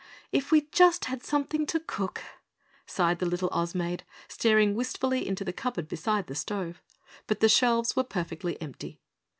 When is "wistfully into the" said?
4.73-5.53